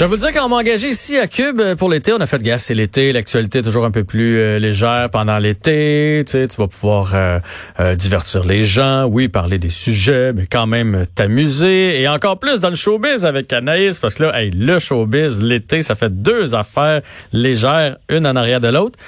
[0.00, 2.20] Je vais vous dire, quand on m'a engagé ici à Cube euh, pour l'été, on
[2.22, 6.22] a fait gaz, c'est l'été, l'actualité est toujours un peu plus euh, légère pendant l'été.
[6.24, 10.66] Tu sais, tu vas pouvoir euh, divertir les gens, oui, parler des sujets, mais quand
[10.66, 12.00] même t'amuser.
[12.00, 15.82] Et encore plus dans le showbiz avec Anaïs, parce que là, hey, le showbiz, l'été,
[15.82, 17.02] ça fait deux affaires
[17.34, 18.98] légères, une en arrière de l'autre.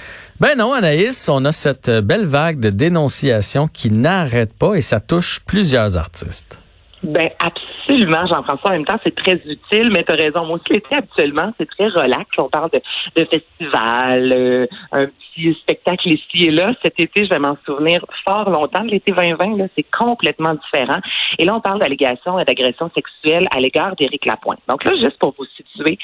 [0.41, 5.01] Ben non, Anaïs, on a cette belle vague de dénonciation qui n'arrête pas et ça
[5.01, 6.59] touche plusieurs artistes.
[7.03, 8.71] Ben absolument, Jean-François.
[8.71, 10.45] En même temps, c'est très utile, mais tu as raison.
[10.45, 12.27] Moi aussi, l'été, habituellement, c'est très relax.
[12.39, 12.81] On parle de,
[13.17, 16.73] de festival, euh, un petit spectacle ici et là.
[16.83, 18.83] Cet été, je vais m'en souvenir fort longtemps.
[18.83, 21.01] L'été 2020, là, c'est complètement différent.
[21.39, 24.61] Et là, on parle d'allégations et d'agressions sexuelles à l'égard d'Éric Lapointe.
[24.69, 25.99] Donc là, juste pour vous situer,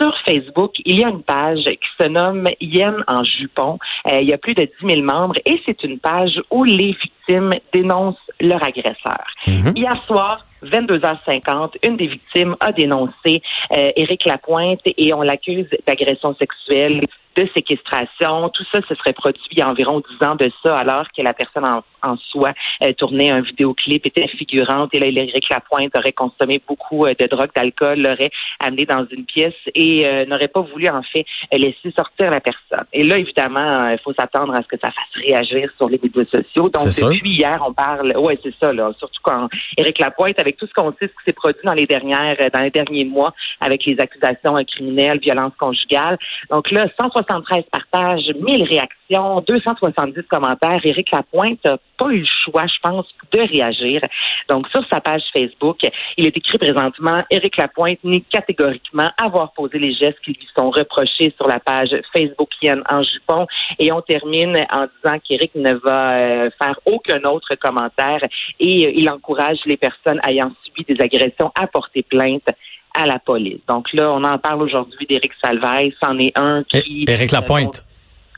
[0.00, 3.78] sur Facebook, il y a une page qui se nomme Yen en jupon.
[4.10, 6.96] Euh, il y a plus de 10 000 membres et c'est une page où les
[7.00, 9.24] victimes dénoncent leur agresseur.
[9.46, 9.72] Mhm.
[9.76, 16.34] Hier soir, 22h50, une des victimes a dénoncé euh, Éric Lapointe et on l'accuse d'agression
[16.36, 17.00] sexuelle
[17.36, 18.48] de séquestration.
[18.50, 21.22] Tout ça se serait produit il y a environ dix ans de ça, alors que
[21.22, 25.96] la personne en, en soi euh, tournait un vidéoclip, était figurante, et là, Éric Lapointe
[25.96, 30.48] aurait consommé beaucoup euh, de drogue, d'alcool, l'aurait amené dans une pièce et euh, n'aurait
[30.48, 32.86] pas voulu, en fait, laisser sortir la personne.
[32.92, 36.24] Et là, évidemment, il faut s'attendre à ce que ça fasse réagir sur les médias
[36.24, 36.68] sociaux.
[36.68, 40.66] Donc, depuis hier, on parle, ouais, c'est ça, là, surtout quand Éric Lapointe, avec tout
[40.66, 43.84] ce qu'on sait, ce qui s'est produit dans les dernières, dans les derniers mois, avec
[43.84, 46.18] les accusations criminelles, violence conjugale.
[46.50, 46.86] Donc là,
[47.28, 50.80] 173 partages, 1000 réactions, 270 commentaires.
[50.84, 54.00] Éric Lapointe n'a pas eu le choix, je pense, de réagir.
[54.48, 55.78] Donc, sur sa page Facebook,
[56.16, 60.70] il est écrit présentement Éric Lapointe nie catégoriquement avoir posé les gestes qui lui sont
[60.70, 63.46] reprochés sur la page Facebookienne en jupon.
[63.78, 68.22] Et on termine en disant qu'Éric ne va euh, faire aucun autre commentaire
[68.60, 72.48] et euh, il encourage les personnes ayant subi des agressions à porter plainte
[72.94, 73.60] à la police.
[73.68, 75.94] Donc là, on en parle aujourd'hui d'Éric Salvaille.
[76.02, 77.04] C'en est un qui...
[77.08, 77.84] Éric Lapointe.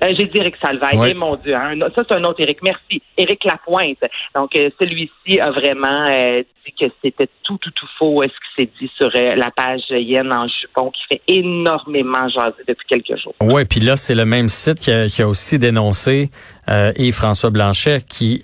[0.04, 1.54] Euh, j'ai dit Éric Salvaille, mon Dieu.
[1.54, 1.78] Hein.
[1.94, 2.62] ça, c'est un autre Éric.
[2.62, 3.02] Merci.
[3.16, 3.98] Éric Lapointe.
[4.34, 8.62] Donc, euh, celui-ci a vraiment euh, dit que c'était tout, tout, tout faux ce qui
[8.62, 13.34] s'est dit sur la page Yen en jupon qui fait énormément jaser depuis quelques jours.
[13.40, 16.30] Oui, puis là, c'est le même site qui a, qui a aussi dénoncé
[16.66, 18.42] et François Blanchet qui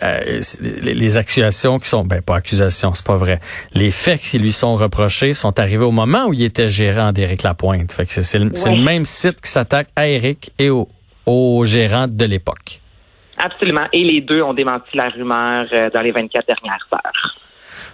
[0.61, 3.41] les, les, accusations qui sont ben pas accusations, c'est pas vrai.
[3.73, 7.43] Les faits qui lui sont reprochés sont arrivés au moment où il était gérant d'Éric
[7.43, 7.91] Lapointe.
[7.93, 10.87] Fait que c'est le, le même site qui s'attaque à Éric et au
[11.31, 12.81] aux gérants de l'époque.
[13.39, 13.87] Absolument.
[13.93, 17.37] Et les deux ont démenti la rumeur euh, dans les 24 dernières heures.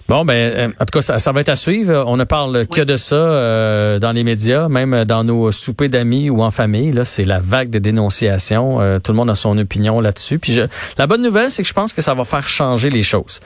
[0.09, 2.03] Bon, ben, euh, en tout cas, ça, ça, va être à suivre.
[2.07, 6.29] On ne parle que de ça euh, dans les médias, même dans nos soupers d'amis
[6.29, 6.91] ou en famille.
[6.91, 8.99] Là, c'est la vague de dénonciation.
[9.03, 10.39] tout le monde a son opinion là-dessus.
[10.39, 10.63] Puis je,
[10.97, 13.39] la bonne nouvelle, c'est que je pense que ça va faire changer les choses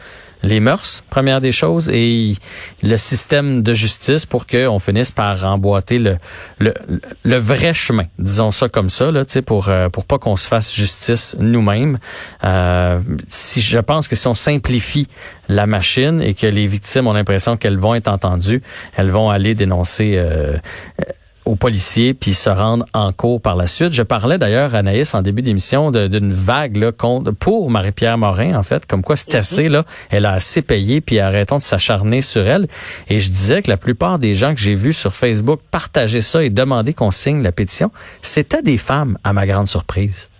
[0.43, 2.35] les mœurs, première des choses, et
[2.83, 6.17] le système de justice pour qu'on finisse par emboîter le,
[6.59, 6.73] le,
[7.23, 10.73] le, vrai chemin, disons ça comme ça, là, pour euh, pour pas qu'on se fasse
[10.73, 11.99] justice nous-mêmes.
[12.43, 15.07] Euh, si je pense que si on simplifie
[15.47, 18.61] la machine et que les victimes ont l'impression qu'elles vont être entendues,
[18.95, 20.57] elles vont aller dénoncer euh,
[21.45, 23.93] aux policiers puis se rendre en cours par la suite.
[23.93, 28.63] Je parlais d'ailleurs Anaïs en début d'émission d'une vague là, contre, pour Marie-Pierre Morin en
[28.63, 32.47] fait, comme quoi c'est assez là, elle a assez payé puis arrêtons de s'acharner sur
[32.47, 32.67] elle.
[33.09, 36.43] Et je disais que la plupart des gens que j'ai vus sur Facebook partager ça
[36.43, 37.91] et demander qu'on signe la pétition,
[38.21, 40.30] c'était des femmes à ma grande surprise.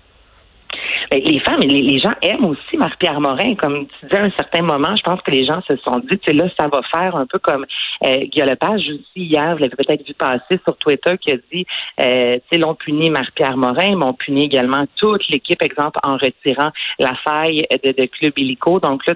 [1.12, 3.56] Ben, les femmes, les, les gens aiment aussi Marie-Pierre Morin.
[3.56, 6.18] Comme tu disais à un certain moment, je pense que les gens se sont dit,
[6.20, 7.66] tu sais, là, ça va faire un peu comme
[8.06, 11.66] euh, Guillaume Lepage aussi hier, vous l'avez peut-être vu passer sur Twitter, qui a dit,
[12.00, 17.14] euh, l'on punit Marie-Pierre Morin, mais on punit également toute l'équipe, exemple, en retirant la
[17.28, 18.80] faille de, de Club Illico.
[18.80, 19.14] Donc là,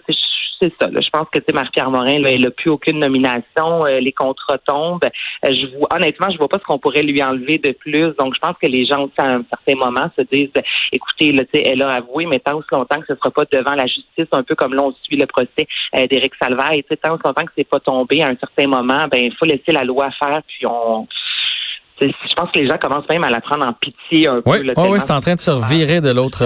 [0.62, 0.88] c'est ça.
[0.90, 1.02] Là.
[1.02, 3.86] Je pense que Marie-Pierre Morin, là, elle n'a plus aucune nomination.
[3.86, 5.04] Euh, les contrats tombent.
[5.04, 8.14] Euh, je vois, honnêtement, je vois pas ce qu'on pourrait lui enlever de plus.
[8.18, 10.52] Donc, je pense que les gens, à un certain moment, se disent,
[10.92, 13.76] écoutez, là, elle a avoué, mais tant aussi longtemps que ce ne sera pas devant
[13.76, 17.24] la justice, un peu comme là, on suit le procès euh, d'Éric Salvaille, tant aussi
[17.26, 20.10] longtemps que c'est pas tombé à un certain moment, ben il faut laisser la loi
[20.12, 21.08] faire, puis on
[22.02, 24.82] je pense que les gens commencent même à la prendre en pitié un oui, peu.
[24.82, 26.44] oui, c'est en train de se revirer de l'autre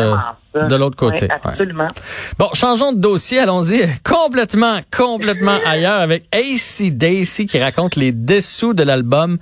[0.54, 1.28] de l'autre côté.
[1.30, 1.88] absolument.
[2.38, 8.74] Bon, changeons de dossier, allons-y complètement, complètement ailleurs avec AC Daisy qui raconte les dessous
[8.74, 9.38] de l'album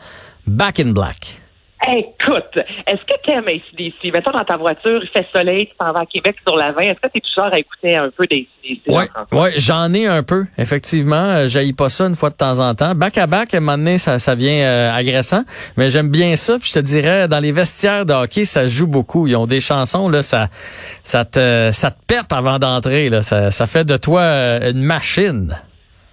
[0.45, 1.41] Back in Black.
[1.85, 4.11] Écoute, est-ce que tu aimes ACDC?
[4.11, 6.81] Mettons dans ta voiture, il fait soleil, tu t'en vas à Québec sur la 20.
[6.81, 8.81] Est-ce que tu es toujours à écouter un peu d'ACDC?
[8.87, 11.15] Oui, ouais, j'en ai un peu, effectivement.
[11.15, 12.95] Euh, J'aille pas ça une fois de temps en temps.
[12.95, 15.43] Back à back, à un moment donné, ça, ça vient euh, agressant.
[15.77, 16.57] Mais j'aime bien ça.
[16.59, 19.27] Puis je te dirais, dans les vestiaires de hockey, ça joue beaucoup.
[19.27, 20.49] Ils ont des chansons, là, ça,
[21.03, 23.09] ça te, ça te pète avant d'entrer.
[23.09, 23.21] Là.
[23.21, 25.55] Ça, ça fait de toi euh, une machine.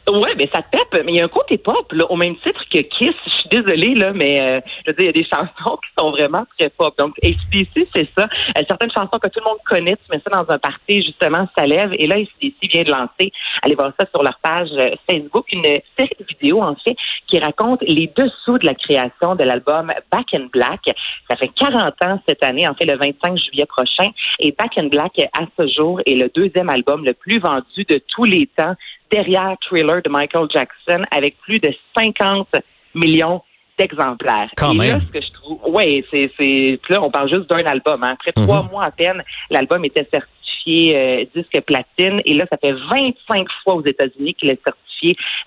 [0.06, 2.62] Ouais, mais ça pèpe, mais il y a un côté pop, là, au même titre
[2.71, 3.15] que Kiss.
[3.25, 5.91] Je suis désolée, là, mais euh, je veux dire, il y a des chansons qui
[5.99, 6.95] sont vraiment très pop.
[6.99, 8.29] Donc, ACDC, c'est ça.
[8.59, 11.49] Euh, certaines chansons que tout le monde connaît, tu mets ça dans un party, justement,
[11.56, 11.95] ça lève.
[11.99, 15.65] Et là, ACDC vient de lancer, allez voir ça sur leur page euh, Facebook, une
[15.65, 16.97] série de vidéos, en fait,
[17.27, 20.83] qui raconte les dessous de la création de l'album Back in Black.
[21.31, 24.11] Ça fait 40 ans cette année, en fait, le 25 juillet prochain.
[24.39, 27.99] Et Back in Black, à ce jour, est le deuxième album le plus vendu de
[28.15, 28.75] tous les temps
[29.11, 32.49] derrière Thriller de Michael Jackson avec plus de 50
[32.95, 33.43] millions
[33.79, 34.51] d'exemplaires.
[34.56, 35.01] Quand même.
[35.06, 38.03] ce que je trouve, ouais, c'est, c'est, là, on parle juste d'un album.
[38.05, 38.12] Hein.
[38.12, 38.71] Après trois Mhm.
[38.71, 43.75] mois à peine, l'album était certifié euh, disque platine et là, ça fait 25 fois
[43.75, 44.81] aux États-Unis qu'il est certifié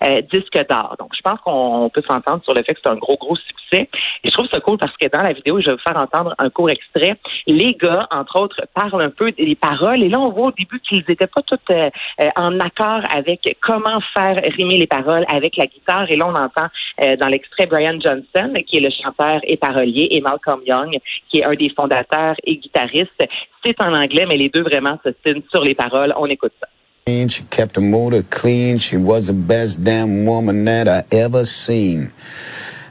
[0.02, 0.96] euh, disque d'or.
[0.98, 3.88] Donc, je pense qu'on peut s'entendre sur le fait que c'est un gros, gros succès.
[4.24, 6.34] Et je trouve ça cool parce que dans la vidéo, je vais vous faire entendre
[6.38, 7.16] un court extrait.
[7.46, 10.02] Les gars, entre autres, parlent un peu des paroles.
[10.02, 11.90] Et là, on voit au début qu'ils n'étaient pas tous euh,
[12.20, 16.10] euh, en accord avec comment faire rimer les paroles avec la guitare.
[16.10, 16.68] Et là, on entend
[17.02, 20.98] euh, dans l'extrait Brian Johnson, qui est le chanteur et parolier, et Malcolm Young,
[21.28, 23.24] qui est un des fondateurs et guitaristes.
[23.64, 26.14] C'est en anglais, mais les deux vraiment se signent sur les paroles.
[26.16, 26.68] On écoute ça.
[27.08, 28.76] She kept the motor clean.
[28.76, 32.12] She was the best damn woman that I ever seen.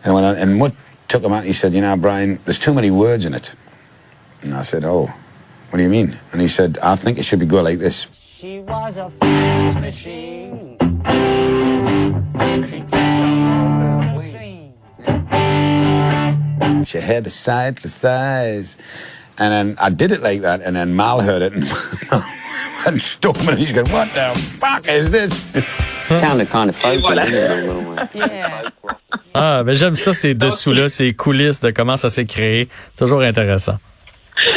[0.03, 0.73] And when I, and Mutt
[1.07, 3.53] took him out, he said, "You know, Brian, there's too many words in it."
[4.41, 5.13] And I said, "Oh,
[5.69, 8.07] what do you mean?" And he said, "I think it should be good like this."
[8.19, 10.77] She was a fast machine.
[12.69, 14.73] She kept the motor clean.
[16.85, 18.77] She had the side, the size,
[19.37, 21.53] and then I did it like that, and then Mal heard it
[22.87, 22.95] And
[23.59, 25.45] he's going, "What the fuck is this?"
[26.19, 27.25] Sounded kind of voilà.
[28.15, 28.71] Yeah.
[29.33, 32.69] Ah, ben j'aime ça, ces dessous-là, ces coulisses de comment ça s'est créé.
[32.97, 33.77] Toujours intéressant.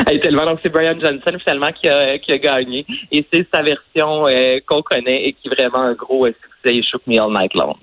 [0.06, 0.44] Hey, tellement.
[0.46, 2.86] Donc, c'est Brian Johnson, finalement, qui a, qui a gagné.
[3.10, 6.76] Et c'est sa version euh, qu'on connaît et qui est vraiment un gros euh, succès.
[6.76, 7.74] Il Shook Me All Night Long.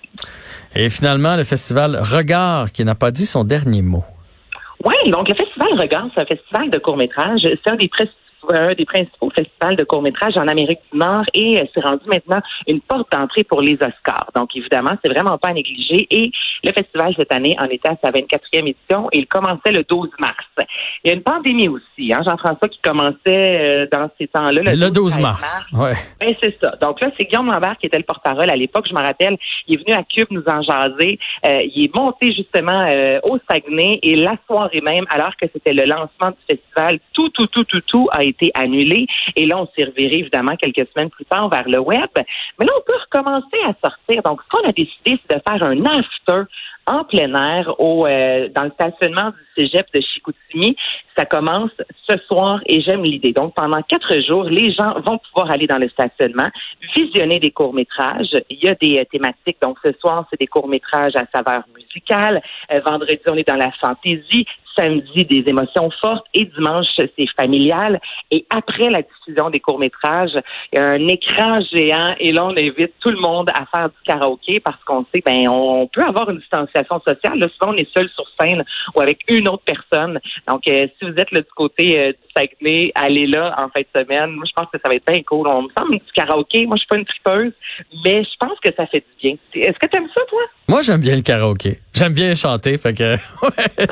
[0.75, 4.03] Et finalement, le festival Regard, qui n'a pas dit son dernier mot.
[4.85, 7.41] Oui, donc le Festival Regard, c'est un festival de court-métrage.
[7.43, 8.07] C'est un des pres-
[8.49, 12.41] un des principaux festivals de court-métrage en Amérique du Nord et euh, c'est rendu maintenant
[12.67, 14.29] une porte d'entrée pour les Oscars.
[14.35, 16.07] Donc, évidemment, c'est vraiment pas à négliger.
[16.11, 16.31] Et
[16.63, 20.09] le festival, cette année, en était à sa 24e édition et il commençait le 12
[20.19, 20.45] mars.
[21.03, 24.73] Il y a une pandémie aussi, hein, Jean-François, qui commençait euh, dans ces temps-là.
[24.73, 25.65] Le 12 13 mars.
[25.73, 25.93] Ouais.
[26.19, 26.71] ben, c'est ça.
[26.81, 28.85] Donc là, c'est Guillaume Lambert qui était le porte-parole à l'époque.
[28.89, 29.37] Je me rappelle,
[29.67, 31.19] il est venu à Cube nous en jaser.
[31.45, 35.73] Euh, il est monté justement euh, au Saguenay et la soirée même, alors que c'était
[35.73, 39.07] le lancement du festival, tout, tout, tout, tout, tout a été annulé.
[39.35, 42.09] Et là, on s'est reviré évidemment quelques semaines plus tard vers le web.
[42.59, 44.23] Mais là, on peut recommencer à sortir.
[44.23, 46.43] Donc, ce qu'on a décidé, c'est de faire un after
[46.87, 50.75] en plein air au euh, dans le stationnement du cégep de Chicoutimi.
[51.17, 51.71] Ça commence
[52.07, 53.33] ce soir et j'aime l'idée.
[53.33, 56.49] Donc, pendant quatre jours, les gens vont pouvoir aller dans le stationnement,
[56.95, 58.37] visionner des courts-métrages.
[58.49, 59.57] Il y a des euh, thématiques.
[59.61, 62.41] Donc, ce soir, c'est des courts-métrages à saveur musicale.
[62.71, 64.45] Euh, vendredi, on est dans la fantaisie.
[64.77, 66.25] Samedi, des émotions fortes.
[66.33, 67.99] Et dimanche, c'est familial.
[68.31, 70.37] Et après la diffusion des courts-métrages,
[70.73, 72.15] il y a un écran géant.
[72.19, 75.47] Et là, on invite tout le monde à faire du karaoké parce qu'on sait, ben,
[75.49, 77.39] on peut avoir une distanciation sociale.
[77.39, 78.63] Là, souvent, on est seul sur scène
[78.95, 80.19] ou avec une autre personne.
[80.47, 83.81] Donc, euh, si vous êtes là, du côté euh, du Saguenay, allez là en fin
[83.81, 84.31] de semaine.
[84.31, 85.47] Moi, je pense que ça va être bien cool.
[85.47, 86.65] On me semble du karaoké.
[86.65, 87.53] Moi, je suis pas une tripeuse,
[88.05, 89.35] mais je pense que ça fait du bien.
[89.53, 90.41] Est-ce que tu aimes ça, toi?
[90.69, 91.79] Moi, j'aime bien le karaoké.
[91.93, 93.13] J'aime bien chanter, fait que
[93.43, 93.87] ouais.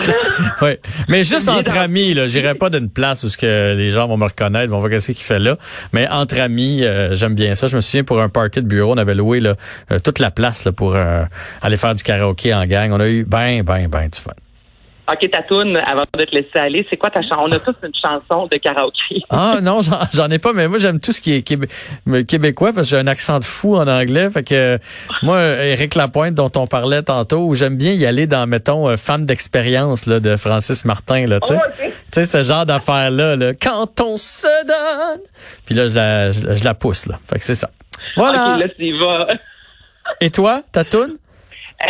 [0.62, 0.75] ouais.
[1.08, 4.08] Mais juste entre dans- amis, là, j'irai pas d'une place où ce que les gens
[4.08, 5.58] vont me reconnaître, vont voir qu'est-ce qu'il fait là.
[5.94, 7.68] Mais entre amis, euh, j'aime bien ça.
[7.68, 9.56] Je me souviens pour un party de bureau, on avait loué là,
[9.92, 11.24] euh, toute la place là, pour euh,
[11.62, 12.92] aller faire du karaoké en gang.
[12.92, 14.32] On a eu ben, ben, ben du fun.
[15.12, 17.36] OK, ta toune, avant de te laisser aller, c'est quoi ta chanson?
[17.44, 19.22] On a tous une chanson de karaoké.
[19.30, 19.80] Ah non,
[20.14, 21.68] j'en ai pas, mais moi j'aime tout ce qui est québé-
[22.26, 24.30] québécois parce que j'ai un accent de fou en anglais.
[24.32, 24.80] Fait que
[25.22, 29.26] moi, Éric Lapointe dont on parlait tantôt, j'aime bien y aller dans, mettons, euh, Femme
[29.26, 31.28] d'expérience là, de Francis Martin.
[31.28, 31.60] Là, tu sais.
[31.64, 31.86] Oh, ok.
[31.88, 35.22] Tu sais, ce genre d'affaire-là, là, quand on se donne.
[35.68, 37.06] Puis là, je la, je, la- je la pousse.
[37.06, 37.20] Là.
[37.30, 37.70] Fait que c'est ça.
[38.18, 38.56] Voilà.
[38.56, 39.28] OK, là, tu y vas.
[40.22, 41.18] Et toi, ta toune?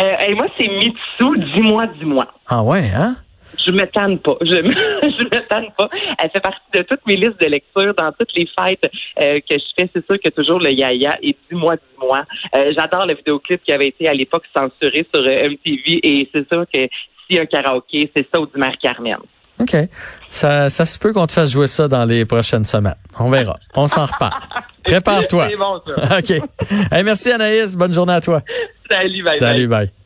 [0.00, 2.26] Euh, et moi, c'est Mitsu, dis-moi, dis-moi.
[2.48, 3.16] Ah ouais, hein?
[3.64, 4.36] Je me tanne pas.
[4.42, 5.88] Je me, je me tanne pas.
[6.22, 8.84] Elle fait partie de toutes mes listes de lecture dans toutes les fêtes
[9.20, 9.88] euh, que je fais.
[9.94, 12.24] C'est sûr que toujours le yaya et dis-moi, dis-moi.
[12.56, 16.46] Euh, J'adore le vidéoclip qui avait été à l'époque censuré sur euh, MTV et c'est
[16.48, 16.86] sûr que
[17.28, 19.16] si un karaoké, c'est ça ou du Mère Carmen.
[19.58, 19.74] OK.
[20.30, 22.94] Ça, ça se peut qu'on te fasse jouer ça dans les prochaines semaines.
[23.18, 23.56] On verra.
[23.74, 24.38] On s'en reparle.
[24.84, 25.48] Prépare-toi.
[25.50, 26.18] C'est bon, ça.
[26.18, 26.30] OK.
[26.92, 27.74] Hey, merci Anaïs.
[27.74, 28.42] Bonne journée à toi.
[28.88, 29.38] Salut, bye, bye.
[29.38, 30.05] Salut, bye.